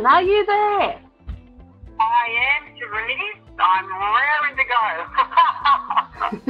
[0.00, 1.02] Susan, are you there?
[2.00, 2.26] I
[2.56, 3.36] am, Therese.
[3.58, 4.64] I'm raring to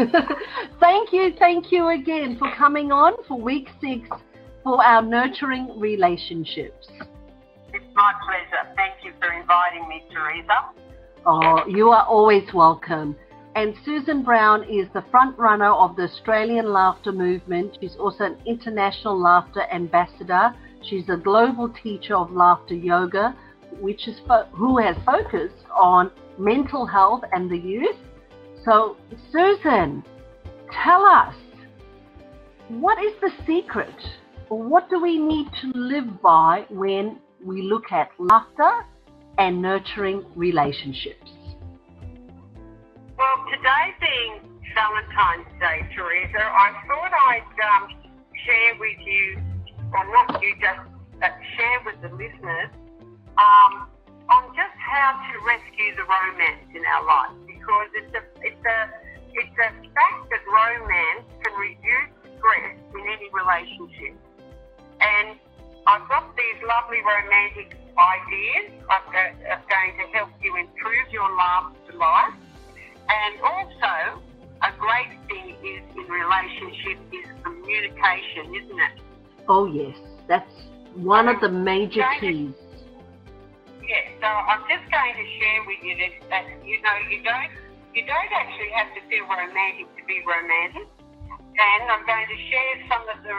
[0.06, 0.28] go.
[0.80, 4.08] thank you, thank you again for coming on for week six
[4.62, 6.86] for our nurturing relationships.
[7.72, 8.72] It's my pleasure.
[8.76, 10.70] Thank you for inviting me, Teresa.
[11.26, 13.16] Oh, you are always welcome.
[13.56, 17.76] And Susan Brown is the front runner of the Australian Laughter Movement.
[17.80, 20.54] She's also an international laughter ambassador.
[20.82, 23.36] She's a global teacher of laughter yoga,
[23.78, 27.96] which is fo- who has focused on mental health and the youth.
[28.64, 28.96] So,
[29.32, 30.04] Susan,
[30.72, 31.34] tell us
[32.68, 33.94] what is the secret?
[34.48, 38.86] What do we need to live by when we look at laughter
[39.38, 41.30] and nurturing relationships?
[43.16, 47.90] Well, today being Valentine's Day, Teresa, I thought I'd um,
[48.46, 49.42] share with you,
[49.92, 50.88] or not you, just
[51.22, 52.70] uh, share with the listeners
[54.90, 58.78] how to rescue the romance in our life because it's a it's a
[59.38, 64.18] it's a fact that romance can reduce stress in any relationship.
[64.98, 65.38] And
[65.86, 71.30] I've got these lovely romantic ideas that uh, are going to help you improve your
[71.30, 72.34] love life
[73.10, 74.22] and also,
[74.62, 79.02] a great thing is in relationship is communication, isn't it?
[79.48, 79.96] Oh yes,
[80.28, 80.52] that's
[80.94, 82.54] one of the major keys.
[83.90, 87.50] Yeah, so I'm just going to share with you that, that you know you don't
[87.90, 90.86] you don't actually have to feel romantic to be romantic,
[91.26, 93.34] and I'm going to share some of the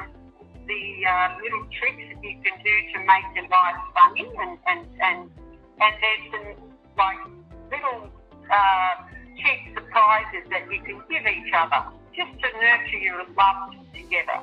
[0.68, 4.84] the uh, little tricks that you can do to make your life funny, and and
[5.00, 5.20] and
[5.80, 6.48] and there's some
[7.00, 7.24] like
[7.72, 8.12] little.
[8.52, 9.08] Uh,
[9.42, 11.82] cheap surprises that you can give each other
[12.14, 14.40] just to nurture your love together.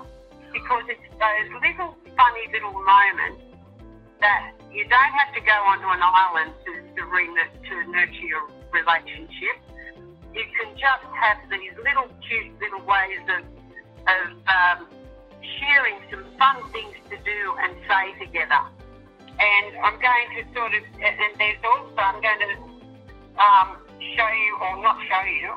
[0.53, 3.47] Because it's those little funny little moments
[4.21, 8.45] that you don't have to go onto an island to, to, re- to nurture your
[8.73, 9.56] relationship.
[10.34, 13.43] You can just have these little cute little ways of,
[14.06, 14.79] of um,
[15.59, 18.62] sharing some fun things to do and say together.
[19.39, 22.55] And I'm going to sort of, and there's also, I'm going to
[23.39, 23.69] um,
[24.15, 25.50] show you or not show you,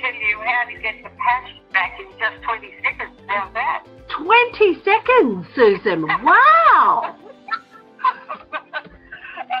[0.00, 3.16] tell you how to get the patch back in just 20 seconds.
[3.26, 3.84] How's that?
[4.16, 6.06] 20 seconds, Susan.
[6.22, 7.16] Wow.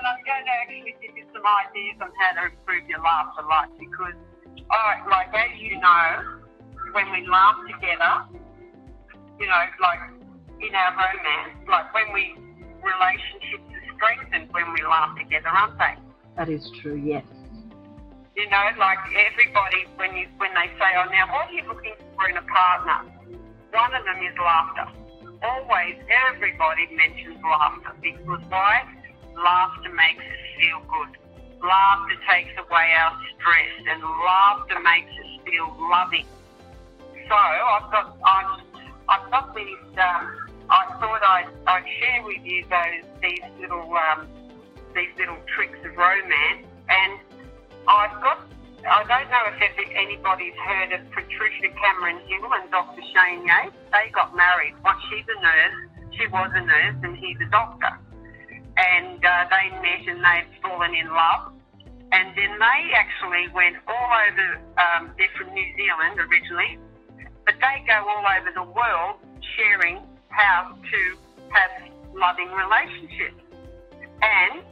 [0.02, 3.46] and I'm going to actually give you some ideas on how to improve your laughter
[3.46, 4.18] life because,
[4.58, 6.42] oh, like as you know,
[6.90, 8.26] when we laugh together,
[9.38, 10.02] you know, like
[10.58, 12.34] in our romance, like when we
[12.82, 15.94] relationships are strengthened when we laugh together, aren't they?
[16.34, 16.98] That is true.
[16.98, 17.22] Yes.
[18.34, 21.94] You know, like everybody, when you when they say, "Oh, now what are you looking
[22.18, 23.06] for in a partner?"
[23.70, 24.90] One of them is laughter.
[25.46, 25.94] Always,
[26.26, 28.82] everybody mentions laughter because why?
[29.36, 31.16] Laughter makes us feel good.
[31.62, 36.26] Laughter takes away our stress, and laughter makes us feel loving.
[37.28, 38.60] So I've got I've,
[39.08, 39.78] I've got these.
[39.96, 40.38] Um,
[40.70, 44.26] I thought I'd, I'd share with you those these little um,
[44.94, 47.20] these little tricks of romance and
[47.88, 48.38] I've got,
[48.84, 49.58] I don't know if
[49.96, 53.02] anybody's heard of Patricia Cameron Hill and Dr.
[53.14, 53.76] Shane Yates.
[53.92, 54.74] They got married.
[54.84, 55.78] Well, she's a nurse,
[56.12, 57.98] she was a nurse, and he's a doctor.
[58.76, 61.52] And uh, they met and they've fallen in love.
[62.12, 66.78] And then they actually went all over, um, they're from New Zealand originally,
[67.46, 69.16] but they go all over the world
[69.56, 71.00] sharing how to
[71.50, 71.70] have
[72.14, 73.40] loving relationships.
[74.20, 74.62] And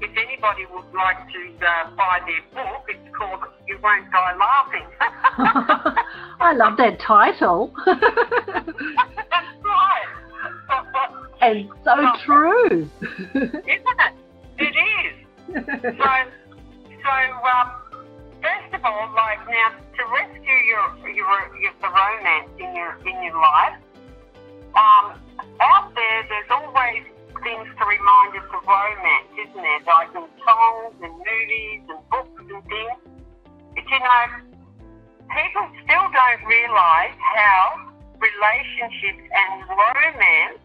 [0.00, 4.86] if anybody would like to uh, buy their book, it's called You Won't Die Laughing.
[6.40, 7.72] I love that title.
[7.86, 8.00] That's
[9.64, 10.08] right.
[11.40, 12.90] And so well, true.
[13.34, 14.14] Isn't it?
[14.58, 15.14] It is.
[15.50, 16.10] so,
[17.02, 17.14] so
[17.44, 17.68] um,
[18.40, 21.26] first of all, like now, to rescue your, your,
[21.60, 23.78] your the romance in your in your life,
[24.76, 25.18] um,
[25.60, 27.04] out there, there's always
[27.42, 29.80] things to remind us of romance, isn't there?
[29.84, 33.00] Like in songs and movies and books and things.
[33.74, 34.24] But you know,
[35.28, 40.63] people still don't realise how relationships and romance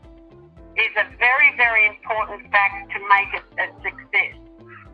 [0.79, 4.35] is a very, very important fact to make it a success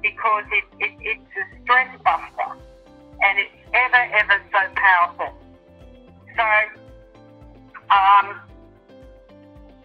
[0.02, 2.50] because it, it, it's a stress buster
[3.22, 5.32] and it's ever, ever so powerful.
[6.36, 6.46] So,
[7.90, 8.28] um,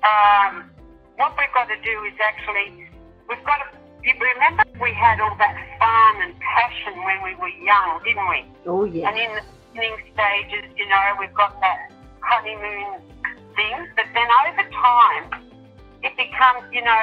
[0.02, 0.70] um,
[1.16, 2.88] what we've got to do is actually,
[3.28, 7.52] we've got to, you remember we had all that fun and passion when we were
[7.60, 8.44] young, didn't we?
[8.66, 9.08] Oh, yeah.
[9.08, 9.42] And in the
[9.72, 13.04] beginning stages, you know, we've got that honeymoon
[13.54, 15.49] thing, but then over time,
[16.02, 17.02] it becomes, you know,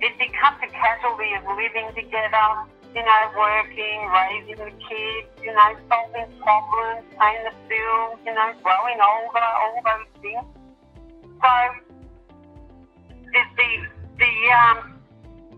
[0.00, 2.48] it becomes a casualty of living together,
[2.94, 8.52] you know, working, raising the kids, you know, solving problems, paying the bills, you know,
[8.62, 10.46] growing older, all those things.
[11.40, 11.52] So
[13.32, 13.68] the the,
[14.18, 15.00] the um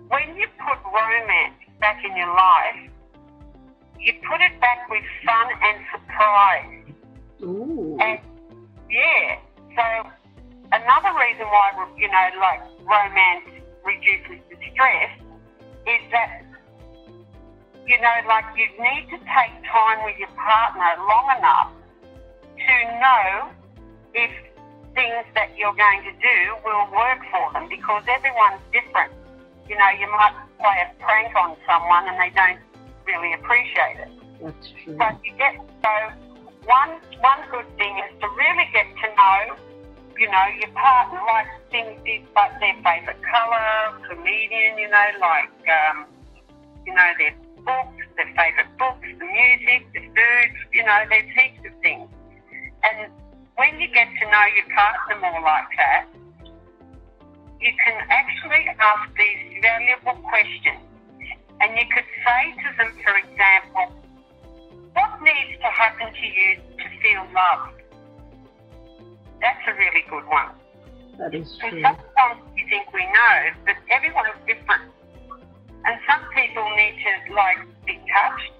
[0.08, 2.90] when you put romance back in your life,
[4.00, 6.84] you put it back with fun and surprise.
[7.42, 7.98] Ooh.
[8.00, 8.20] And
[8.90, 9.38] yeah,
[9.76, 10.10] so
[10.72, 13.48] another reason why you know, like romance
[13.84, 15.12] reduces the stress
[15.86, 16.44] is that
[17.86, 21.72] you know, like you need to take time with your partner long enough
[22.60, 23.48] to know
[24.12, 24.30] if
[24.92, 26.36] things that you're going to do
[26.66, 29.12] will work for them because everyone's different.
[29.68, 32.60] You know, you might play a prank on someone and they don't
[33.08, 34.12] really appreciate it.
[34.42, 34.96] That's true.
[34.96, 35.92] But you get so
[36.68, 39.56] one one good thing is to really get to know,
[40.18, 42.00] you know, your partner likes things
[42.34, 46.06] but their favourite colour, comedian, you know, like um,
[46.86, 51.62] you know, their books, their favourite books, the music, the food, you know, there's heaps
[51.66, 52.08] of things.
[52.82, 53.12] And
[53.56, 56.06] when you get to know your partner more like that,
[57.60, 60.82] you can actually ask these valuable questions.
[61.60, 63.98] And you could say to them, for example,
[64.94, 67.82] what needs to happen to you to feel loved?
[69.40, 70.50] That's a really good one.
[71.18, 71.82] That is And true.
[71.82, 73.36] sometimes you think we know,
[73.66, 74.90] but everyone's different.
[75.84, 78.52] And some people need to like be touched.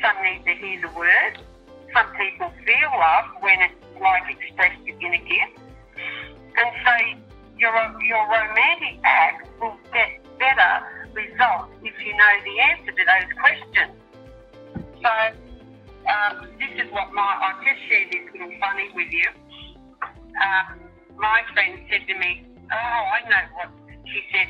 [0.00, 1.42] Some need to hear the word.
[1.92, 5.58] Some people feel love when it's like expressed in a gift.
[5.96, 6.92] And so
[7.58, 7.72] your
[8.04, 10.72] your romantic act will get better
[11.12, 13.94] results if you know the answer to those questions.
[15.02, 15.12] So
[16.08, 19.28] um, this is what my I'll just share this little funny with you.
[20.38, 20.80] Um,
[21.16, 23.70] my friend said to me, "Oh, I know what."
[24.06, 24.48] She said,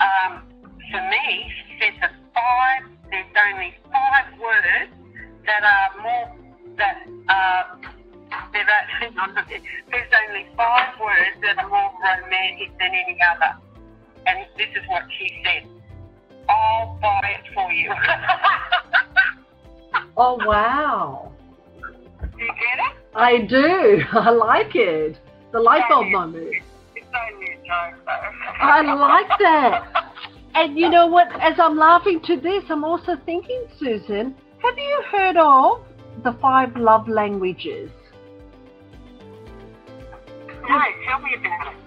[0.00, 0.48] um,
[0.90, 2.82] "For me, she said the five.
[3.10, 4.92] There's only five words
[5.46, 6.36] that are more
[6.76, 6.96] that
[7.28, 7.78] are."
[8.52, 9.46] There are,
[9.90, 13.56] there's only five words that are more romantic than any other.
[14.26, 15.68] And this is what she said.
[16.48, 17.92] I'll buy it for you.
[20.18, 21.30] Oh wow.
[21.78, 23.05] Do you get it?
[23.16, 24.02] I do.
[24.12, 25.18] I like it.
[25.52, 26.54] The light bulb moment.
[26.94, 28.66] It's only a joke though.
[28.66, 30.12] I like that.
[30.54, 31.28] And you know what?
[31.40, 35.84] As I'm laughing to this, I'm also thinking, Susan, have you heard of
[36.24, 37.90] the five love languages?
[40.68, 41.78] No, tell me about it.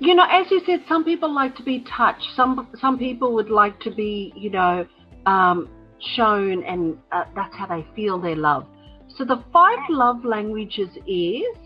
[0.00, 2.26] You know, as you said, some people like to be touched.
[2.36, 4.86] Some some people would like to be, you know,
[5.26, 5.68] um,
[6.16, 8.66] shown, and uh, that's how they feel their love.
[9.16, 11.56] So the five love languages is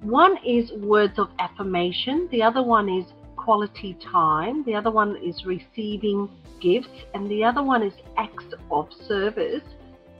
[0.00, 2.28] one is words of affirmation.
[2.30, 3.04] The other one is
[3.36, 4.64] quality time.
[4.64, 6.28] The other one is receiving
[6.60, 9.64] gifts, and the other one is acts of service,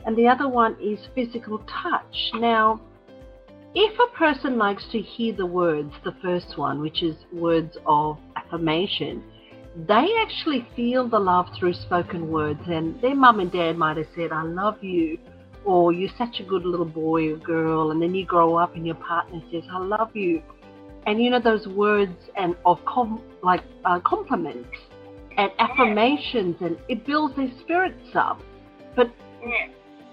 [0.05, 2.31] and the other one is physical touch.
[2.35, 2.81] Now
[3.75, 8.19] if a person likes to hear the words, the first one, which is words of
[8.37, 9.23] affirmation,
[9.89, 12.61] they actually feel the love through spoken words.
[12.67, 15.19] And their mum and dad might have said, I love you,
[15.65, 17.91] or you're such a good little boy or girl.
[17.91, 20.43] And then you grow up and your partner says, I love you.
[21.07, 24.69] And you know, those words and of com- like uh, compliments
[25.37, 28.41] and affirmations, and it builds their spirits up.
[28.95, 29.11] But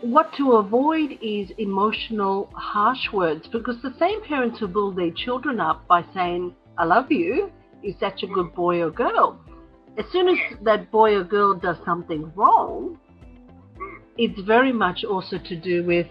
[0.02, 5.60] what to avoid is emotional, harsh words because the same parents who build their children
[5.60, 7.52] up by saying, I love you,
[7.84, 9.40] is such a good boy or girl.
[9.98, 12.98] As soon as that boy or girl does something wrong,
[14.20, 16.06] it's very much also to do with,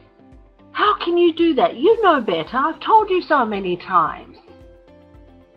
[0.73, 1.77] how can you do that?
[1.77, 2.57] You know better.
[2.57, 4.39] I've told you so many times.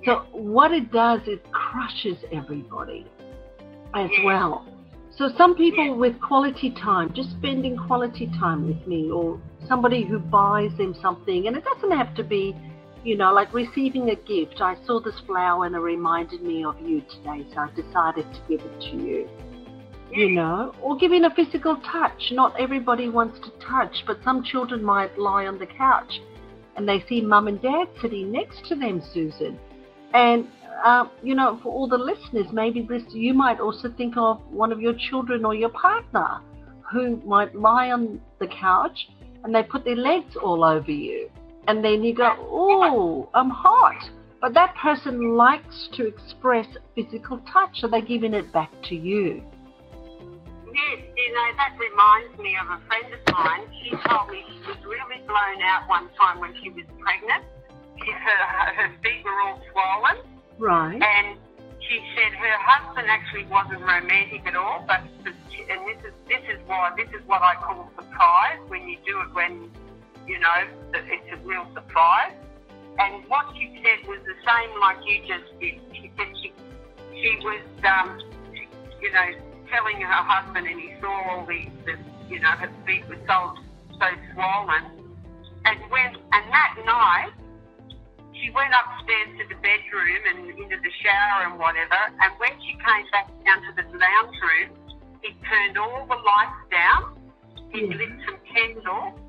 [0.04, 3.08] So what it does, it crushes everybody
[3.96, 4.68] as well.
[5.16, 9.40] So some people with quality time, just spending quality time with me, or
[9.70, 12.54] somebody who buys them something, and it doesn't have to be,
[13.06, 14.60] you know, like receiving a gift.
[14.60, 18.40] I saw this flower and it reminded me of you today, so I decided to
[18.50, 19.30] give it to you.
[20.12, 22.32] You know, or giving a physical touch.
[22.32, 26.20] Not everybody wants to touch, but some children might lie on the couch
[26.76, 29.60] and they see mum and dad sitting next to them, Susan.
[30.14, 30.48] And
[30.84, 34.72] uh, you know, for all the listeners, maybe this you might also think of one
[34.72, 36.42] of your children or your partner
[36.92, 39.10] who might lie on the couch
[39.44, 41.30] and they put their legs all over you,
[41.68, 44.10] and then you go, "Oh, I'm hot,"
[44.42, 49.44] but that person likes to express physical touch, so they're giving it back to you.
[50.74, 53.64] Yes, you know, that reminds me of a friend of mine.
[53.84, 57.44] She told me she was really blown out one time when she was pregnant.
[58.00, 58.42] She, her,
[58.80, 60.18] her feet were all swollen
[60.58, 61.02] Right.
[61.02, 61.38] and
[61.82, 66.60] she said her husband actually wasn't romantic at all, but and this is this is
[66.66, 69.70] why this is what I call surprise when you do it when
[70.28, 70.60] you know
[70.94, 72.34] that it's a real surprise.
[73.00, 75.82] And what she said was the same like you just did.
[75.94, 76.54] She said she
[77.22, 78.20] she was um,
[79.02, 79.30] you know
[79.72, 81.96] telling her husband, and he saw all the, the
[82.30, 83.56] you know her feet were so
[83.98, 84.84] so swollen.
[85.66, 87.34] And when and that night
[88.34, 92.00] she went upstairs to the bedroom and into the shower and whatever.
[92.22, 94.70] And when she came back down to the lounge room,
[95.22, 97.18] he turned all the lights down.
[97.72, 99.20] He lit some candles,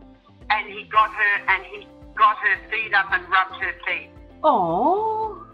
[0.51, 4.11] and he got her and he got her feet up and rubbed her feet.
[4.43, 5.47] Oh.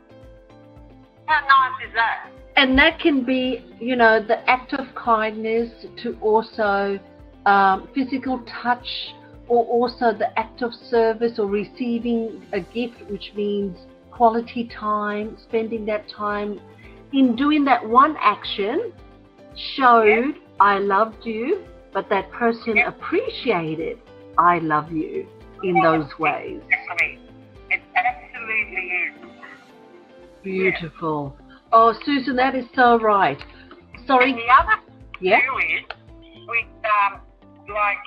[1.27, 2.31] How nice is that?
[2.59, 5.71] And that can be, you know, the act of kindness
[6.03, 6.99] to also
[7.47, 9.15] um, physical touch
[9.47, 13.79] or also the act of service or receiving a gift, which means
[14.11, 16.61] quality time, spending that time
[17.13, 18.93] in doing that one action
[19.77, 21.63] showed I loved you,
[21.95, 24.01] but that person appreciated
[24.37, 25.29] I love you
[25.63, 26.61] in those ways.
[27.71, 29.31] It absolutely is.
[30.43, 31.37] Beautiful.
[31.73, 33.39] Oh, Susan, that is so right.
[34.07, 34.31] Sorry.
[34.31, 34.81] And the other
[35.21, 35.41] Yeah.
[35.41, 35.85] too is
[36.47, 37.21] with um,
[37.69, 37.99] like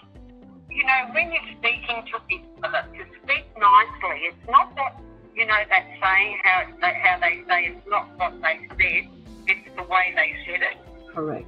[0.70, 4.18] you know when you're speaking to each other to speak nicely.
[4.25, 5.00] It's not that
[5.36, 9.10] you know that saying how how they say it's not what they said.
[9.48, 11.13] It's the way they said it.
[11.13, 11.48] Correct.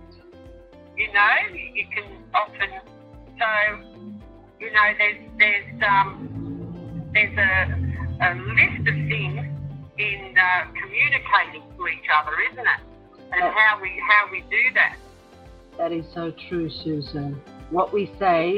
[0.98, 2.06] You know you can
[2.36, 2.70] often
[3.40, 4.04] so
[4.60, 6.30] you know there's there's um
[7.14, 7.74] there's a,
[8.22, 8.96] a list of
[10.04, 12.82] in uh, communicating to each other, isn't it?
[13.32, 14.98] And how we how we do that.
[15.78, 17.42] That is so true, Susan.
[17.72, 18.56] What we say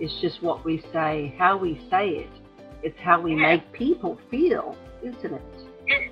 [0.00, 1.34] is just what we say.
[1.38, 2.30] How we say it,
[2.82, 5.42] it's how we make people feel, isn't it?
[5.86, 6.08] Yes,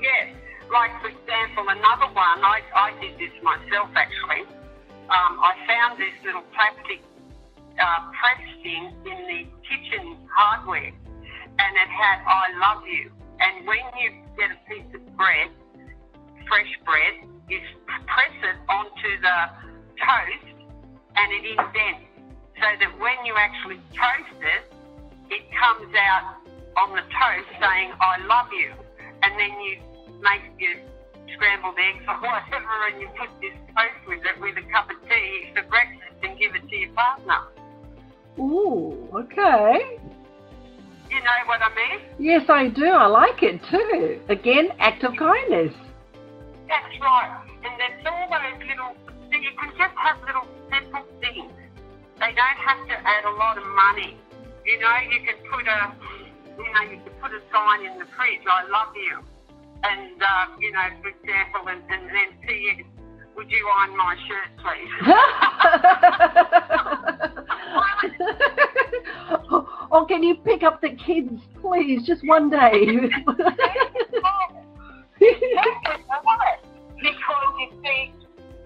[0.00, 0.36] yes.
[0.70, 2.38] Like for example, another one.
[2.44, 4.46] I, I did this myself actually.
[5.10, 7.02] Um, I found this little plastic
[7.74, 13.10] uh, press thing in the kitchen hardware, and it had "I love you."
[13.40, 15.48] And when you get a piece of bread,
[16.46, 19.38] fresh bread, you press it onto the
[19.96, 20.56] toast,
[21.16, 22.04] and it indents,
[22.60, 24.64] so that when you actually toast it,
[25.30, 26.36] it comes out
[26.84, 28.72] on the toast saying "I love you,"
[29.22, 29.80] and then you
[30.20, 30.76] make your
[31.34, 35.00] scrambled eggs or whatever, and you put this toast with it with a cup of
[35.08, 37.40] tea for breakfast and give it to your partner.
[38.38, 39.98] Ooh, okay.
[41.10, 42.00] You know what I mean?
[42.18, 42.86] Yes, I do.
[42.86, 44.20] I like it too.
[44.28, 45.74] Again, act of kindness.
[46.68, 47.42] That's right.
[47.66, 48.94] And there's all those little,
[49.26, 51.50] so you can just have little simple things.
[52.22, 54.16] They don't have to add a lot of money.
[54.64, 55.92] You know, you can put a,
[56.62, 59.18] you know, you can put a sign in the fridge, I love you.
[59.82, 62.84] And, uh, you know, for example, and, and then see
[63.34, 64.90] would you iron my shirt, please?
[69.90, 72.86] or can you pick up the kids, please, just one day?
[77.00, 78.12] Because you see,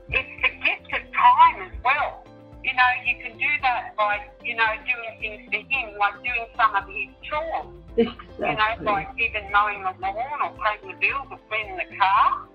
[0.09, 2.27] it's the gift of time as well.
[2.65, 6.47] You know, you can do that by, you know, doing things for him, like doing
[6.57, 7.71] some of his chores.
[7.97, 12.49] You know, like even mowing the lawn or paying the bills or cleaning the car.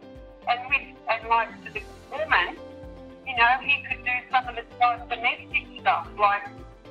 [0.49, 2.59] And with and like to the woman,
[3.25, 6.43] you know, he could do some of the like, domestic stuff, like,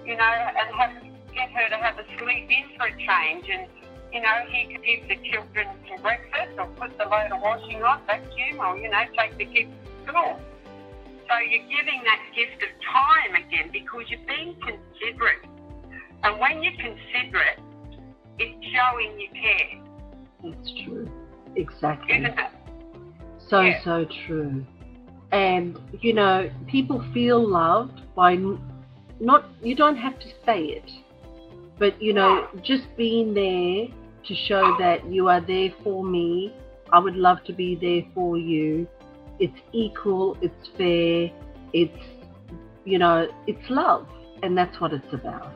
[0.07, 3.71] you know, and have get her to have a sleep in for a change and
[4.13, 7.83] you know, he could give the children some breakfast or put the load of washing
[7.83, 10.41] on, vacuum or, you know, take the kids to school.
[11.29, 15.45] So you're giving that gift of time again because you're being considerate.
[16.25, 17.61] And when you're considerate,
[18.39, 19.83] it's showing you care,
[20.43, 21.11] That's true.
[21.57, 22.17] Exactly.
[22.17, 22.51] isn't it?
[23.39, 23.83] So, Yeah.
[23.83, 24.65] so true.
[25.33, 28.39] And, you know, people feel loved by
[29.21, 30.91] not, you don't have to say it,
[31.79, 33.87] but, you know, just being there
[34.25, 36.55] to show that you are there for me.
[36.93, 38.89] I would love to be there for you.
[39.39, 41.31] It's equal, it's fair,
[41.73, 42.05] it's,
[42.85, 44.09] you know, it's love.
[44.43, 45.53] And that's what it's about.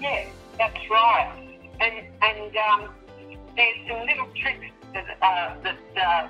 [0.00, 0.26] Yeah,
[0.58, 1.58] that's right.
[1.80, 2.94] And and um,
[3.56, 6.28] there's some little tricks that uh, that uh,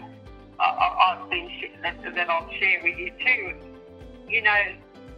[0.58, 1.50] I, I've been
[1.82, 3.54] that, that I'll share with you too.
[4.26, 4.56] You know,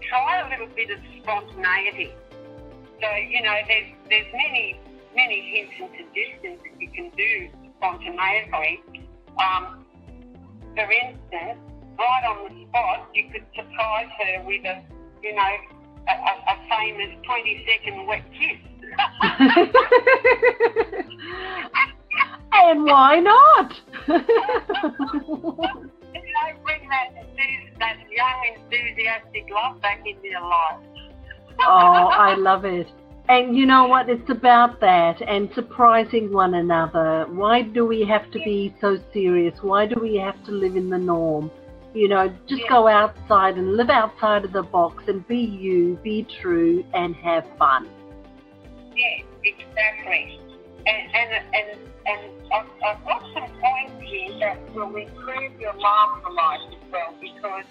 [0.09, 2.13] try a little bit of spontaneity.
[3.01, 4.81] So you know, there's there's many
[5.15, 7.49] many hints and suggestions that you can do
[7.79, 8.83] spontaneously.
[9.39, 9.85] Um,
[10.75, 11.59] for instance,
[11.99, 14.83] right on the spot, you could surprise her with a
[15.23, 15.57] you know
[16.09, 18.59] a, a, a famous 20 second wet kiss.
[22.53, 23.81] and why not?
[26.65, 27.11] bring that,
[27.79, 30.81] that young, enthusiastic love back into your life.
[31.61, 32.89] Oh, I love it.
[33.29, 34.09] And you know what?
[34.09, 37.27] It's about that and surprising one another.
[37.29, 39.59] Why do we have to be so serious?
[39.63, 41.51] Why do we have to live in the norm?
[41.93, 42.69] You know, just yeah.
[42.69, 47.45] go outside and live outside of the box and be you, be true, and have
[47.59, 47.89] fun.
[48.95, 50.39] Yeah, exactly.
[50.87, 56.31] And and and, and I've, I've got some points here that will improve your laughter
[56.31, 57.65] life as well because,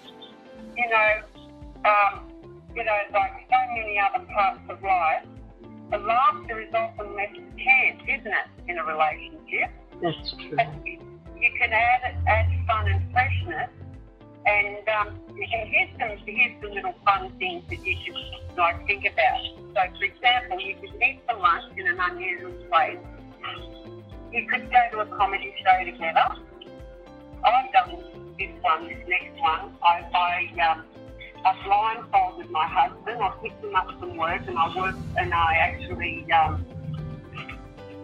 [0.76, 2.28] you know, um,
[2.76, 5.24] you know, like so many other parts of life,
[5.90, 9.70] the laughter is often left chance, isn't it, in a relationship?
[10.02, 10.58] That's true.
[10.84, 13.70] you can add add fun and freshness,
[14.44, 19.40] and um, here's some here's some little fun things that you should like think about.
[19.72, 22.98] So, for example, you could meet for lunch in an unusual place.
[24.32, 26.28] You could go to a comedy show together.
[27.42, 28.02] I've done
[28.38, 29.72] this one, this next one.
[29.82, 30.84] I, I um,
[31.46, 33.22] I blindfolded my husband.
[33.22, 36.66] I picked him up from work and I worked and I actually um,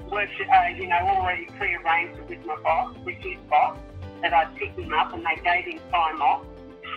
[0.09, 3.77] worked, uh, you know, already pre-arranged it with my boss, with his boss,
[4.21, 6.47] that I'd pick him up and they gave him time off.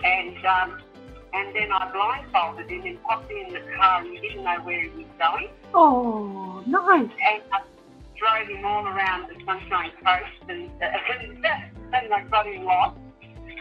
[0.04, 0.82] And um,
[1.34, 4.60] and then I blindfolded him and popped him in the car and he didn't know
[4.62, 5.48] where he was going.
[5.74, 7.10] Oh, nice.
[7.10, 7.62] And I
[8.16, 10.86] drove him all around the Sunshine Coast and, uh,
[11.92, 13.00] and I got him lost.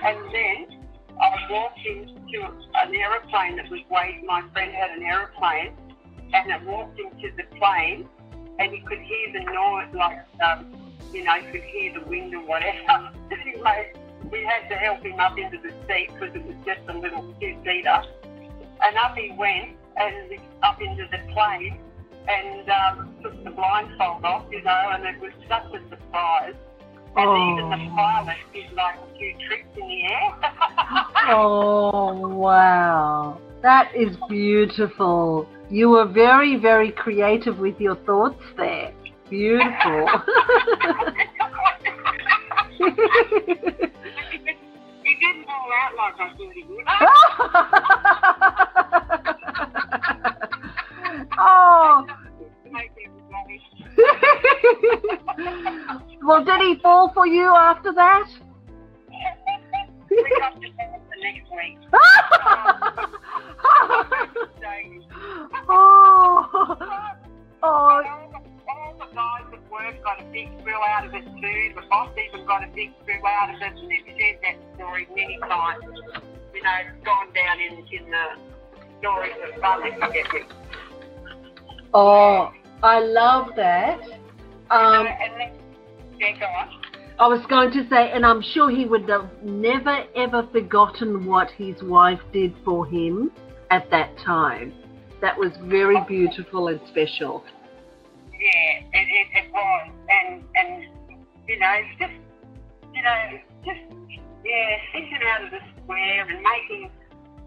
[0.04, 0.75] And then
[1.22, 2.44] I walked into
[2.76, 4.26] an aeroplane that was waiting.
[4.26, 5.74] My friend had an aeroplane,
[6.34, 8.08] and I walked into the plane,
[8.60, 10.74] and you could hear the noise, like, um,
[11.14, 13.12] you know, you could hear the wind or whatever.
[13.32, 13.94] anyway,
[14.32, 17.34] we had to help him up into the seat because it was just a little
[17.40, 18.02] two-seater.
[18.82, 21.80] And up he went, and up into the plane,
[22.28, 26.56] and um, took the blindfold off, you know, and it was such a surprise.
[27.18, 27.54] And oh.
[27.54, 30.36] even the pilot did like a few tricks in the air.
[31.36, 33.40] oh, wow.
[33.62, 35.48] That is beautiful.
[35.70, 38.92] You were very, very creative with your thoughts there.
[39.30, 40.08] Beautiful.
[42.78, 42.84] he
[45.16, 46.86] didn't fall out like I thought he would.
[56.26, 58.28] Well, did he fall for you after that?
[65.70, 66.78] oh.
[67.64, 68.04] Oh.
[68.68, 71.74] All the guys at work got a big thrill out of it too.
[71.76, 75.08] The boss even got a big thrill out of it, and they've shared that story
[75.16, 75.84] many times.
[76.54, 78.26] You know, gone down in, in the
[79.00, 79.96] stories of public
[81.94, 82.52] Oh,
[82.84, 84.02] I love that.
[84.70, 85.08] Um,
[87.18, 91.50] I was going to say, and I'm sure he would have never ever forgotten what
[91.52, 93.32] his wife did for him
[93.72, 94.74] at that time.
[95.22, 97.44] That was very beautiful and special.
[98.34, 100.86] Yeah, it, it, it was, and and
[101.48, 102.14] you know, just
[102.94, 103.80] you know, just
[104.44, 106.92] yeah, thinking out of the square and making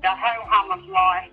[0.00, 1.30] the whole hum of life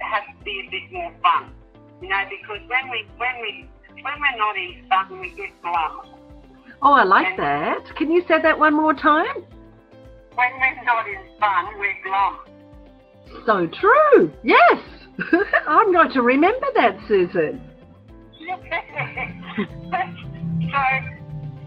[0.00, 1.52] have to be a bit more fun.
[2.00, 3.68] You know, because when we when we
[4.02, 6.19] when we're not in fun, we get glum.
[6.82, 7.96] Oh, I like and that.
[7.96, 9.44] Can you say that one more time?
[10.34, 12.38] When we're not in fun, we're glum.
[13.46, 14.32] So true.
[14.42, 14.78] Yes.
[15.66, 17.60] I'm going to remember that, Susan.
[18.40, 18.56] so,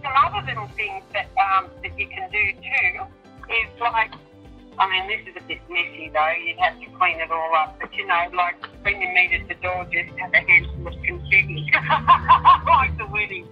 [0.02, 3.06] some other little things that um, that you can do too
[3.50, 4.12] is like
[4.80, 6.34] I mean, this is a bit messy though.
[6.44, 7.78] You'd have to clean it all up.
[7.80, 10.94] But you know, like when you meet at the door, just have a handful of
[11.04, 11.70] confetti,
[12.68, 13.48] like the wedding.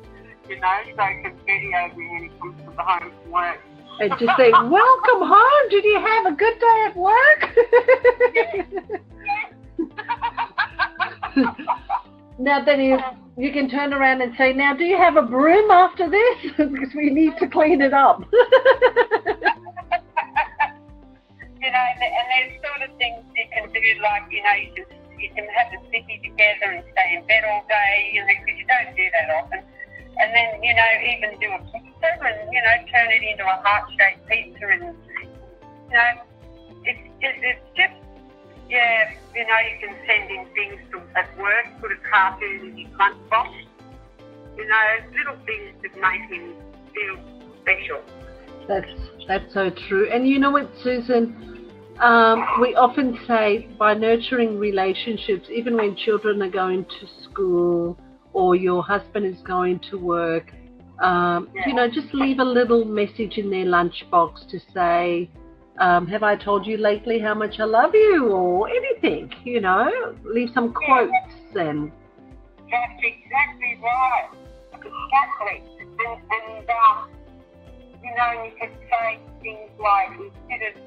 [0.49, 3.59] You know, so confetti over when he comes to the home from work.
[3.99, 5.69] And just say, "Welcome home.
[5.69, 7.49] Did you have a good day at work?"
[12.39, 12.99] now then, you
[13.37, 16.51] you can turn around and say, "Now, do you have a broom after this?
[16.57, 18.23] because we need to clean it up."
[21.61, 24.73] you know, and, and there's sort of things you can do, like, you know, you
[24.73, 24.85] can,
[25.19, 28.57] you can have a sticky together and stay in bed all day, you know, because
[28.57, 29.61] you don't do that often.
[30.21, 30.85] And then, you know,
[31.17, 35.97] even do a pizza and, you know, turn it into a heart-shaped pizza and, you
[35.97, 36.11] know,
[36.85, 37.93] it's just, it's just,
[38.69, 42.77] yeah, you know, you can send in things to, at work, put a cartoon in
[42.77, 43.49] your lunchbox,
[44.57, 44.85] you know,
[45.17, 46.53] little things that make him
[46.93, 47.17] feel
[47.61, 48.01] special.
[48.67, 48.91] That's
[49.27, 50.09] that's so true.
[50.11, 51.69] And you know what, Susan?
[51.99, 57.97] Um, we often say by nurturing relationships, even when children are going to school
[58.33, 60.51] or your husband is going to work,
[61.01, 61.67] Um, Yeah.
[61.67, 65.27] You know, just leave a little message in their lunchbox to say,
[65.79, 69.33] um, "Have I told you lately how much I love you?" or anything.
[69.43, 69.89] You know,
[70.23, 71.11] leave some quotes
[71.55, 71.91] and
[72.69, 74.29] That's exactly right.
[74.73, 75.63] Exactly.
[76.05, 77.09] And, and um,
[78.03, 80.81] you know, you could say things like, instead of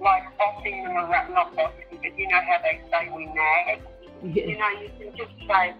[0.00, 3.80] like bossing them around, not bossing, but you know how they say we nag.
[4.22, 5.74] You know, you can just say,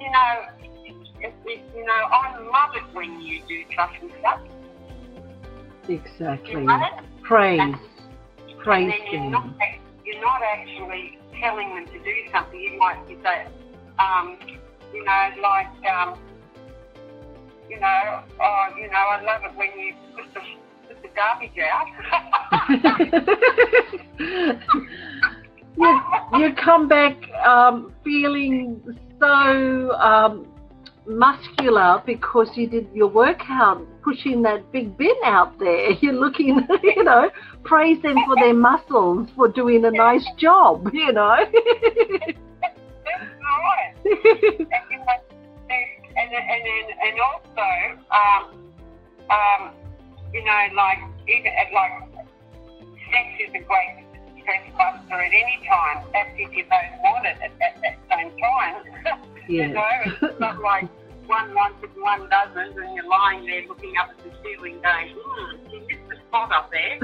[0.00, 0.46] you know,
[1.20, 4.40] it, it, you know, I love it when you do such and such.
[5.88, 6.66] exactly.
[7.22, 7.76] Praise, And
[8.58, 9.46] praise then you're not,
[10.04, 12.60] you're not actually telling them to do something.
[12.60, 13.46] You might you say,
[13.98, 14.38] um,
[14.92, 16.18] you know, like, um,
[17.68, 20.40] you know, oh, you know, I love it when you put the,
[20.88, 21.86] put the garbage out.
[25.76, 26.00] you,
[26.38, 28.80] you come back um, feeling
[29.20, 30.46] so um,
[31.06, 35.90] muscular because you did your workout pushing that big bin out there.
[36.00, 37.30] You're looking, you know,
[37.64, 41.36] praise them for their muscles for doing a nice job, you know.
[46.16, 46.62] And, and,
[47.02, 48.72] and, also, um,
[49.30, 49.74] um,
[50.32, 51.92] you know, like, even like,
[53.10, 54.03] sex is a great
[54.44, 58.30] stress buster at any time, that's if you don't want it at, at that same
[58.38, 58.84] time.
[59.48, 60.88] you know, it's not like
[61.26, 64.80] one wants it and one doesn't, and you're lying there looking up at the ceiling
[64.82, 67.00] going, hmm, you missed the spot up there.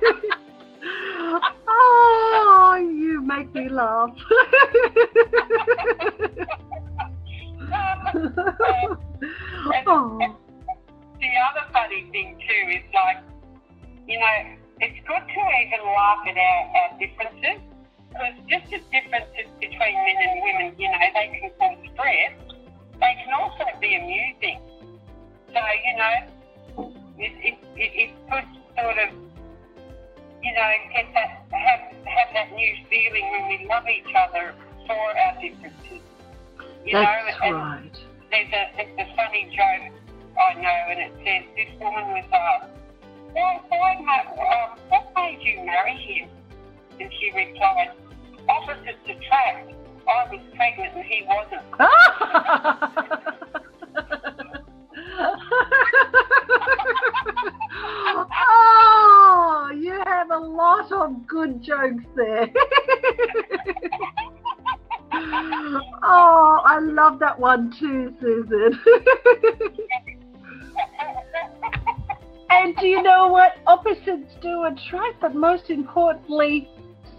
[68.72, 69.76] Susan.
[72.50, 73.52] and do you know what?
[73.66, 76.68] Opposites do attract, but most importantly,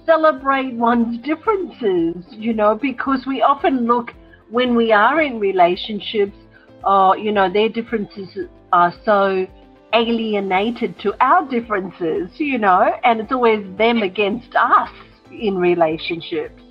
[0.05, 4.11] celebrate one's differences, you know, because we often look
[4.49, 6.35] when we are in relationships,
[6.83, 8.27] uh, you know, their differences
[8.73, 9.47] are so
[9.93, 14.89] alienated to our differences, you know, and it's always them against us
[15.31, 16.61] in relationships.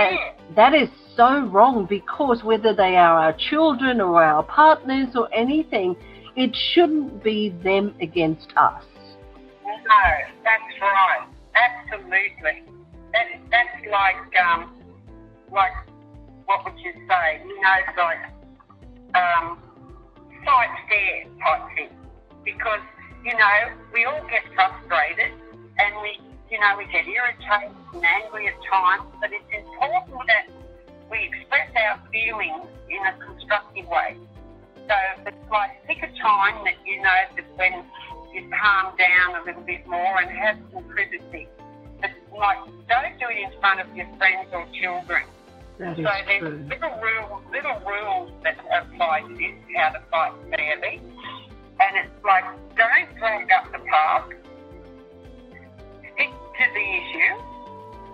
[0.00, 5.32] And that is so wrong because whether they are our children or our partners or
[5.34, 5.96] anything,
[6.36, 8.84] it shouldn't be them against us.
[9.64, 10.04] No,
[10.44, 11.26] that's right.
[11.54, 12.64] Absolutely.
[13.12, 14.72] That, that's like, um,
[15.52, 15.72] like,
[16.46, 17.42] what would you say?
[17.44, 18.22] You know, it's like,
[19.14, 19.58] um,
[20.44, 21.96] side stare type thing.
[22.44, 22.80] Because,
[23.24, 25.32] you know, we all get frustrated
[25.78, 30.50] and we, you know, we get irritated and angry at times, but it's important that
[31.10, 34.16] we express our feelings in a constructive way.
[34.88, 34.94] So
[35.26, 37.84] it's like pick a time that you know that when
[38.34, 41.48] you calm down a little bit more and have some privacy.
[42.00, 42.58] But like
[42.90, 45.22] don't do it in front of your friends or children.
[45.78, 46.66] That So there's true.
[46.68, 51.00] little rules, little rules that apply to this, how to fight fairly.
[51.80, 52.44] And it's like,
[52.76, 54.32] don't drag up the past.
[56.70, 57.34] The issue.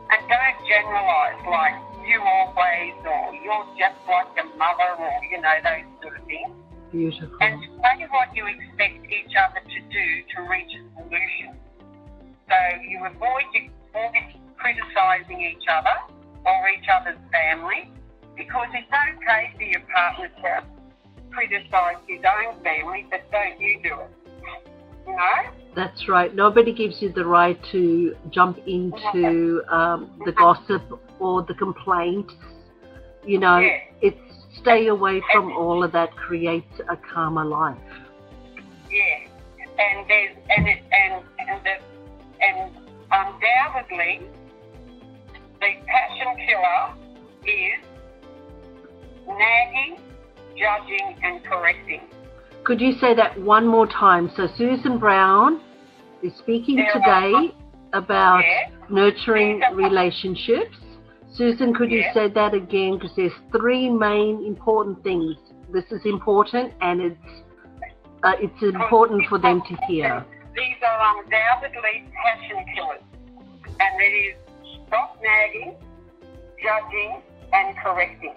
[0.08, 1.76] And don't generalise like
[2.08, 6.56] you always or you're just like your mother or, you know, those sort of things.
[6.90, 7.36] Beautiful.
[7.40, 11.52] And say what you expect each other to do to reach a solution.
[12.48, 12.56] So
[12.88, 13.44] you avoid,
[13.92, 14.24] avoid
[14.56, 15.96] criticising each other
[16.46, 17.92] or each other's family
[18.36, 20.64] because it's okay for your partner to
[21.28, 24.10] criticise his own family, but don't you do it.
[25.06, 25.65] You know?
[25.76, 26.34] That's right.
[26.34, 30.82] Nobody gives you the right to jump into um, the gossip
[31.20, 32.32] or the complaints.
[33.26, 33.60] You know,
[34.00, 34.16] it's
[34.58, 36.16] stay away from all of that.
[36.16, 37.76] Creates a calmer life.
[38.90, 39.28] Yeah.
[39.78, 41.76] And there's and it and and the
[42.42, 42.72] and
[43.12, 44.22] undoubtedly
[45.60, 46.94] the passion killer
[47.44, 47.84] is
[49.26, 49.98] nagging,
[50.56, 52.00] judging, and correcting.
[52.64, 54.30] Could you say that one more time?
[54.36, 55.60] So Susan Brown
[56.22, 57.54] is speaking today
[57.92, 58.68] about Yeah.
[58.88, 60.76] nurturing relationships.
[61.32, 62.94] Susan, could you say that again?
[62.98, 65.36] Because there's three main important things.
[65.70, 67.42] This is important, and it's
[68.22, 70.24] uh, it's important for them to hear.
[70.54, 73.02] These are undoubtedly passion killers,
[73.78, 74.36] and it is
[74.86, 75.76] stop nagging,
[76.62, 78.34] judging, and correcting.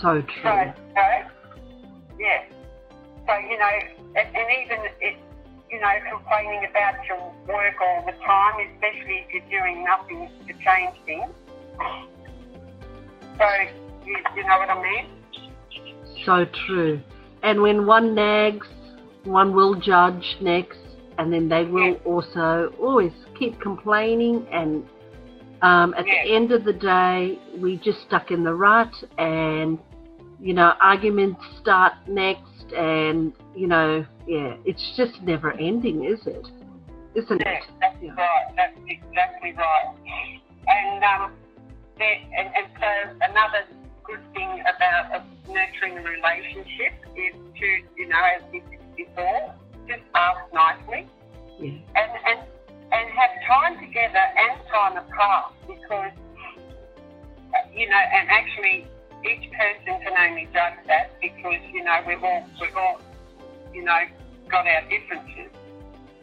[0.00, 0.72] So So, true.
[0.96, 1.02] so
[2.18, 2.42] yeah.
[3.26, 3.70] So you know,
[4.16, 5.16] and, and even it,
[5.70, 10.52] you know, complaining about your work all the time, especially if you're doing nothing to
[10.64, 11.30] change things.
[13.38, 13.46] So
[14.04, 15.06] you, you know what I mean?
[16.24, 17.00] So true.
[17.42, 18.66] And when one nags,
[19.24, 20.78] one will judge next,
[21.18, 22.04] and then they will Yeah.
[22.04, 24.46] also always keep complaining.
[24.52, 24.86] And
[25.62, 26.24] um, at Yeah.
[26.24, 29.78] the end of the day, we just stuck in the rut, and
[30.42, 36.46] you know, arguments start next, and you know, yeah, it's just never ending, is it?
[37.14, 37.64] Isn't Yeah, it?
[37.80, 38.14] that's Yeah.
[38.16, 38.46] right.
[38.56, 39.94] That's exactly right.
[40.66, 41.32] And um,
[41.98, 43.64] there, and, and so another
[44.04, 48.62] good thing about a nurturing a relationship is to, you know, as we
[48.96, 49.54] before,
[49.86, 51.06] just ask nicely
[51.58, 51.70] Yeah.
[51.94, 52.40] and and
[52.92, 56.12] and have time together and time apart because
[57.54, 58.86] uh, you know, and actually
[59.24, 63.00] each person can only judge that because you know we've all we've all
[63.72, 64.00] you know
[64.48, 65.50] got our differences.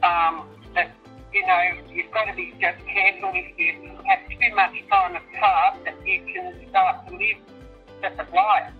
[0.03, 0.91] Um, but
[1.33, 5.83] you know you've got to be just careful if you have too much time apart
[5.85, 7.37] that you can start to live
[8.01, 8.75] separate lives.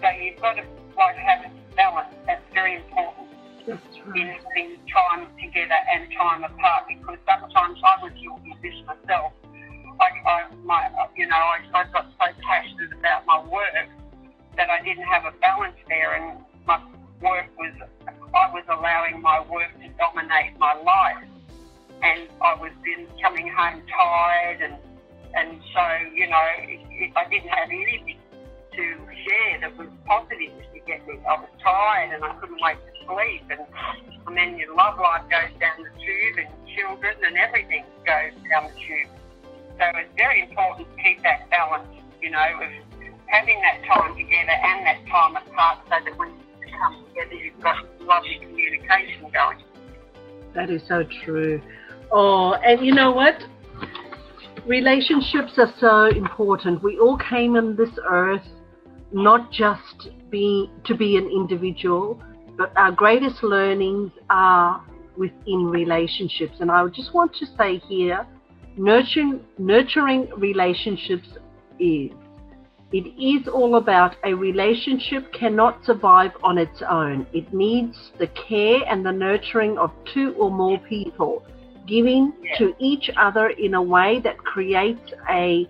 [0.00, 0.64] So you've got to
[0.96, 2.14] like have a balance.
[2.26, 3.28] That's very important
[3.66, 3.82] That's
[4.14, 4.40] in, right.
[4.56, 9.32] in time together and time apart because sometimes I was guilty of this myself.
[10.00, 13.88] I, I my, you know, I, I got so passionate about my work
[14.56, 16.80] that I didn't have a balance there, and my
[17.20, 17.72] work was,
[18.06, 21.28] I was allowing my work to dominate my life,
[22.02, 24.74] and I was then coming home tired, and
[25.34, 25.82] and so
[26.14, 28.18] you know, it, I didn't have anything
[28.76, 28.82] to
[29.24, 31.14] share that was positive to get me.
[31.28, 33.60] I was tired and I couldn't wait to sleep, and,
[34.26, 38.70] and then your love life goes down the tube, and children and everything goes down
[38.70, 39.10] the tube.
[39.78, 41.88] So it's very important to keep that balance,
[42.22, 42.70] you know, of
[43.26, 47.60] having that time together and that time apart, so that when you come together, you've
[47.60, 49.58] got lovely communication going.
[50.54, 51.60] That is so true.
[52.12, 53.42] Oh, and you know what?
[54.66, 56.82] Relationships are so important.
[56.82, 58.46] We all came on this earth
[59.12, 62.22] not just be to be an individual,
[62.56, 64.84] but our greatest learnings are
[65.16, 66.54] within relationships.
[66.60, 68.26] And I just want to say here,
[68.76, 71.28] nurturing nurturing relationships
[71.78, 72.10] is.
[72.92, 77.26] It is all about a relationship cannot survive on its own.
[77.32, 81.44] It needs the care and the nurturing of two or more people,
[81.88, 85.68] giving to each other in a way that creates a,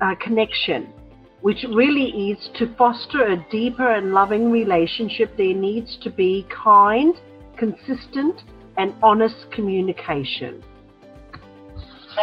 [0.00, 0.92] a connection,
[1.40, 5.36] which really is to foster a deeper and loving relationship.
[5.36, 7.16] There needs to be kind,
[7.56, 8.44] consistent,
[8.76, 10.62] and honest communication.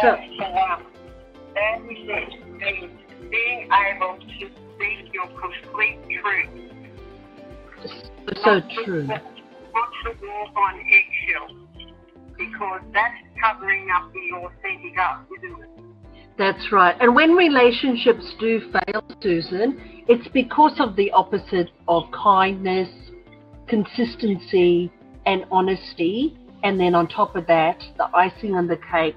[0.02, 0.82] That's the one.
[1.54, 2.58] That is it.
[2.58, 2.98] Being,
[3.30, 6.72] being able to speak your complete truth.
[8.42, 9.06] so Not to- true.
[9.06, 9.22] Not
[10.04, 11.96] to walk on eggshells,
[12.38, 15.68] because that's covering up the authentic us, isn't it?
[16.38, 16.96] That's right.
[17.00, 22.88] And when relationships do fail, Susan, it's because of the opposite of kindness,
[23.68, 24.90] consistency,
[25.26, 26.36] and honesty.
[26.64, 29.16] And then on top of that, the icing on the cake,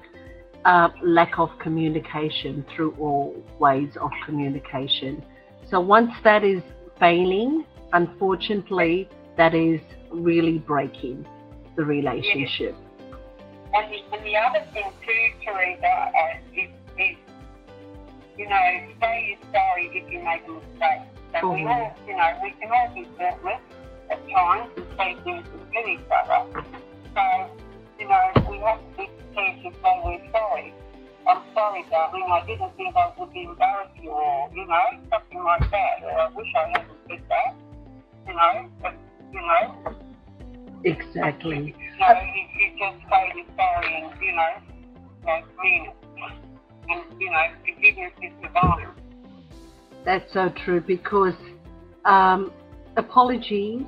[0.66, 5.24] uh, lack of communication through all ways of communication.
[5.70, 6.60] So once that is
[6.98, 11.24] failing, unfortunately, that is really breaking
[11.76, 12.74] the relationship.
[13.74, 17.16] And the, and the other thing too, Teresa, uh, is, is,
[18.36, 18.56] you know,
[19.00, 21.02] say you're sorry if you make a mistake.
[21.40, 21.70] So we Mhm.
[21.70, 23.60] all, you know, we can all be thoughtless
[24.10, 26.62] at times and say things to each other.
[27.14, 27.50] So,
[27.98, 30.74] you know, we have to be prepared to say we're sorry.
[31.28, 32.28] I'm sorry, darling.
[32.30, 36.02] I didn't think I would embarrass you, or you know, something like that.
[36.04, 37.54] Or I wish I hadn't said that.
[38.28, 38.94] You know, but
[39.32, 39.96] you know,
[40.84, 41.56] Exactly.
[41.56, 44.52] you know, you, you just say you're sorry and, you know,
[45.24, 45.96] like, mean it.
[46.88, 48.86] And, you know, forgiveness is divine.
[50.04, 51.34] That's so true because
[52.04, 52.52] um,
[52.96, 53.82] apologies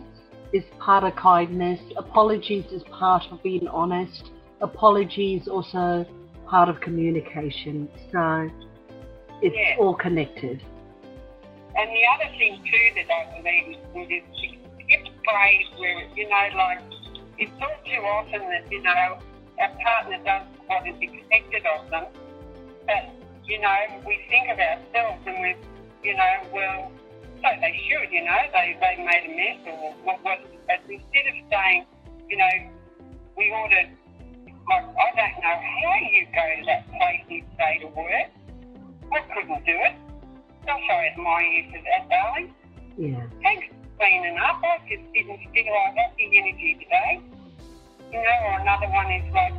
[0.53, 1.81] is part of kindness.
[1.97, 4.31] Apologies is part of being honest.
[4.61, 6.07] Apologies also
[6.47, 7.89] part of communication.
[8.13, 8.51] So
[9.43, 9.77] it's Yeah.
[9.79, 10.61] all connected.
[11.77, 13.79] and the other thing too that I believe
[14.11, 16.81] is to get the phrase where you know, like
[17.39, 19.19] it's all too often that you know
[19.61, 22.07] our partner does what is expected of them,
[22.87, 23.05] but
[23.47, 25.55] you know we think of ourselves and we,
[26.03, 26.91] you know, well,
[27.43, 31.27] so they should, you know, they they made a mess or what, what but instead
[31.31, 31.87] of saying,
[32.29, 32.55] you know,
[33.37, 33.83] we ought to,
[34.69, 38.29] like, I don't know how you go to that place each day to work.
[39.13, 39.95] I couldn't do it.
[40.67, 42.55] Sorry, it's my use of that, darling.
[42.99, 43.25] Yeah.
[43.43, 44.61] Thanks for cleaning up.
[44.61, 47.23] I just didn't feel like that the energy today.
[48.13, 49.55] You know, or another one is like,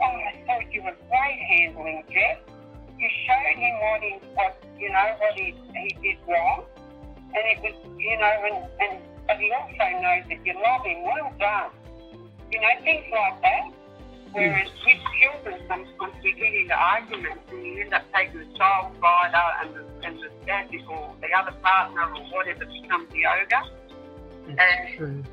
[0.00, 2.38] oh, I thought you were great handling Jeff.
[2.98, 6.64] You showed him what he, what, you know, what he, he did wrong.
[7.34, 11.04] And it was, you know, and, and but he also knows that you love him.
[11.04, 11.70] Well done.
[12.50, 13.70] You know, things like that.
[14.32, 14.86] Whereas hmm.
[14.88, 19.48] with children, sometimes we get into arguments and you end up taking the child rider
[19.62, 23.64] and the, and the dad or the other partner or whatever becomes the ogre.
[24.48, 25.24] That's And- true.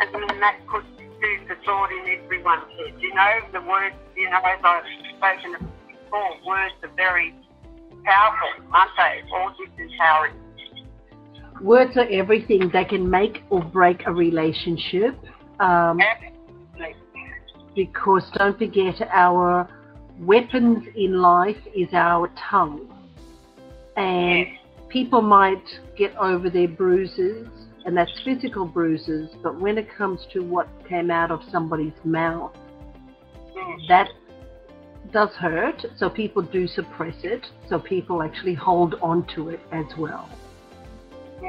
[0.00, 2.94] And then that puts food for thought in everyone's head.
[2.98, 4.82] You know, the words, you know, as I've
[5.16, 7.34] spoken before, words are very
[8.04, 9.22] powerful, aren't they?
[9.32, 10.43] Or disempowering.
[11.60, 12.70] Words are everything.
[12.72, 15.18] They can make or break a relationship.
[15.60, 15.98] Um,
[17.74, 19.68] because don't forget, our
[20.20, 22.90] weapons in life is our tongue.
[23.96, 24.46] And
[24.88, 25.64] people might
[25.96, 27.48] get over their bruises,
[27.84, 32.52] and that's physical bruises, but when it comes to what came out of somebody's mouth,
[33.88, 34.08] that
[35.12, 35.84] does hurt.
[35.96, 37.46] So people do suppress it.
[37.68, 40.28] So people actually hold on to it as well.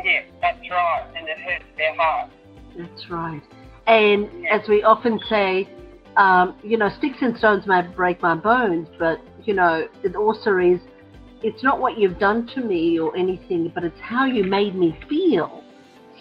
[0.04, 2.30] Yes, that's right, and it hurts their heart.
[2.78, 3.42] That's right.
[3.88, 4.56] And Yeah.
[4.56, 5.68] as we often say,
[6.18, 10.58] um, you know, sticks and stones may break my bones, but, you know, it also
[10.58, 10.80] is,
[11.44, 14.98] it's not what you've done to me or anything, but it's how you made me
[15.10, 15.64] feel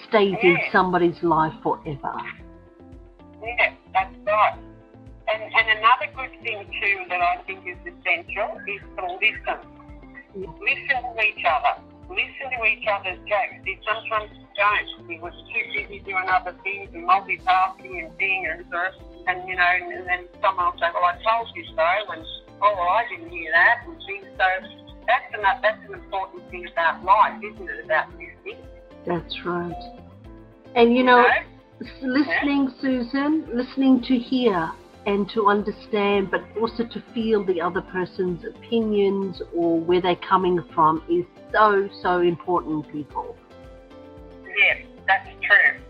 [0.09, 2.13] stays in somebody's life forever.
[3.43, 4.59] Yeah, that's right.
[5.33, 9.59] And, and another good thing too that I think is essential is to listen.
[10.37, 10.47] Yeah.
[10.61, 11.81] Listen to each other.
[12.09, 13.65] Listen to each other's jokes.
[13.65, 15.09] See, sometimes don't.
[15.09, 18.65] We were too busy doing other things and multitasking and being and
[19.27, 22.25] and you know, and then someone will say, "Well, I told you so," and
[22.61, 24.27] "Oh, well, I didn't hear that," and things.
[24.37, 24.45] So
[25.07, 27.85] that's an that's an important thing about life, isn't it?
[27.85, 28.59] About listening.
[29.07, 30.01] That's right.
[30.75, 31.89] And, you know, know?
[32.03, 34.73] listening, Susan, listening to hear
[35.07, 40.63] and to understand, but also to feel the other person's opinions or where they're coming
[40.75, 43.37] from is so, so important, people.
[44.57, 45.81] Yes, that's true.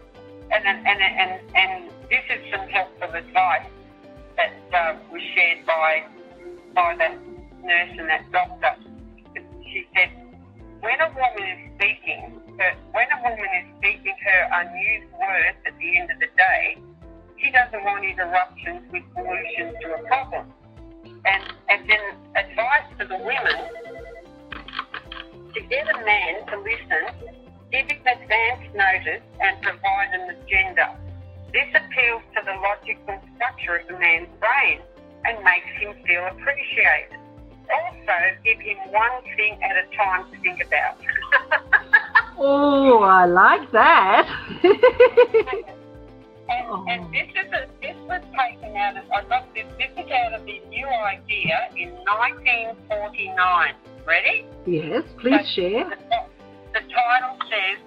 [0.51, 3.67] And and and and, this is some helpful advice
[4.37, 6.05] that uh, was shared by
[6.75, 7.19] by that
[7.63, 8.77] nurse and that doctor.
[9.63, 10.11] She said,
[10.81, 15.75] when a woman is speaking, her, when a woman is speaking her unused words at
[15.79, 16.44] the end of the day,
[17.55, 20.53] doesn't want interruptions with solutions to a problem.
[21.25, 23.59] And and then advice to the women
[25.55, 27.35] to get a man to listen
[27.75, 30.97] give him advance notice and provide an agenda.
[31.53, 34.81] This appeals to the logical structure of the man's brain
[35.25, 37.19] and makes him feel appreciated.
[37.67, 40.99] Also, give him one thing at a time to think about.
[42.37, 44.27] Oh, I like that.
[46.49, 46.85] and, Oh.
[46.89, 50.33] and this is a, this was taken out of I got this this is out
[50.35, 53.75] of the new idea in 1949.
[54.07, 54.47] Ready?
[54.67, 55.89] yes, please share.
[55.89, 55.97] The,
[56.75, 57.79] the title says,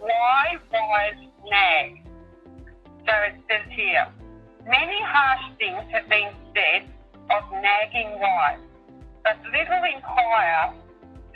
[0.00, 2.02] Why Wives Nag?
[3.06, 4.06] So it says here,
[4.66, 6.88] many harsh things have been said
[7.30, 8.62] of nagging wives,
[9.24, 10.74] but little inquire,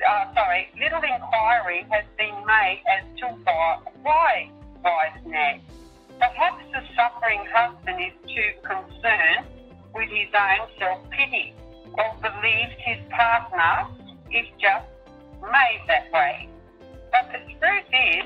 [0.06, 4.50] uh, sorry, little inquiry has been made as to why, why
[4.84, 5.60] wives nag.
[6.18, 9.46] Perhaps the suffering husband is too concerned
[9.94, 11.54] with his own self-pity
[11.94, 13.88] or believes his partner
[14.32, 14.88] is just
[15.42, 16.48] made that way.
[17.12, 18.24] But the truth is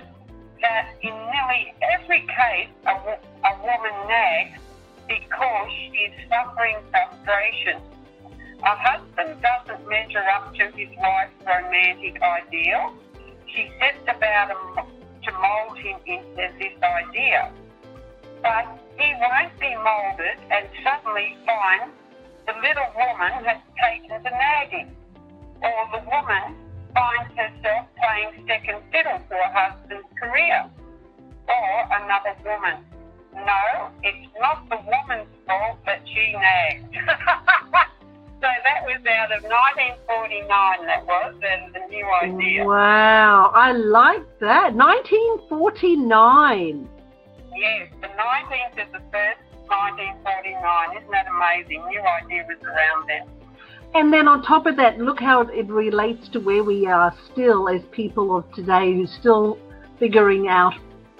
[0.62, 4.60] that in nearly every case, a, a woman nags
[5.08, 7.82] because she is suffering frustration.
[8.62, 12.94] A husband doesn't measure up to his wife's romantic ideal.
[13.48, 14.50] She sets about
[15.24, 17.52] to mould him into this idea.
[18.42, 18.66] But
[18.96, 21.92] he won't be moulded and suddenly find
[22.46, 24.96] the little woman has taken to nagging
[25.62, 26.56] or the woman
[26.94, 30.70] finds herself playing second fiddle to her husband's career,
[31.48, 32.84] or another woman.
[33.34, 36.92] No, it's not the woman's fault that she nagged.
[38.42, 42.64] so that was out of 1949, that was, and the new idea.
[42.64, 44.74] Wow, I like that.
[44.74, 46.88] 1949.
[47.56, 50.96] Yes, the 19th is the first 1939.
[50.96, 51.84] Isn't that amazing?
[51.88, 53.28] New idea was around then.
[53.94, 57.68] And then on top of that, look how it relates to where we are still
[57.68, 59.58] as people of today who still
[59.98, 60.74] figuring out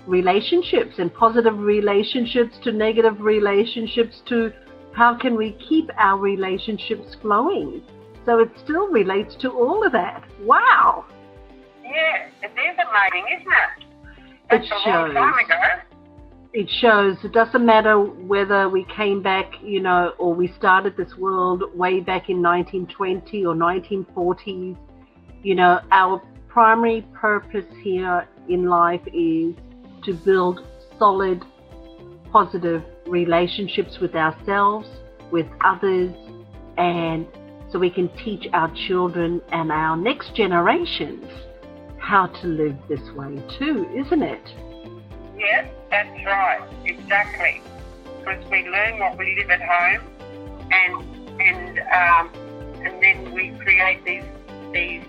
[0.07, 4.53] relationships and positive relationships to negative relationships to
[4.93, 7.83] how can we keep our relationships flowing.
[8.25, 10.25] So it still relates to all of that.
[10.43, 11.07] Wow.
[11.83, 13.85] Yeah, it is amazing, isn't it?
[14.51, 15.15] That's it a shows.
[15.15, 15.90] long time ago.
[16.53, 21.15] It shows it doesn't matter whether we came back, you know, or we started this
[21.17, 24.77] world way back in 1920 or 1940s.
[25.45, 29.55] You know, our primary purpose here in life is
[30.05, 30.67] to build
[30.99, 31.41] solid,
[32.33, 34.89] positive relationships with ourselves,
[35.31, 36.13] with others,
[36.77, 37.29] and
[37.71, 41.25] so we can teach our children and our next generations
[41.99, 44.43] how to live this way too, isn't it?
[45.39, 46.63] Yes, that's right.
[46.85, 47.61] Exactly.
[48.19, 50.03] Because we learn what we live at home,
[50.71, 52.31] and and um,
[52.85, 54.25] and then we create these
[54.73, 55.03] these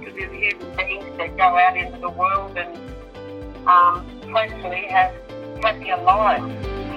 [0.00, 2.76] human beings that go out into the world and
[3.66, 5.12] um, hopefully have
[5.62, 6.87] happier lives.